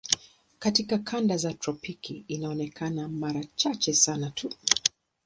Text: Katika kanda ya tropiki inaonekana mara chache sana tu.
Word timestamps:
Katika 0.59 0.97
kanda 0.99 1.33
ya 1.35 1.53
tropiki 1.53 2.25
inaonekana 2.27 3.07
mara 3.07 3.43
chache 3.55 3.93
sana 3.93 4.29
tu. 4.31 4.53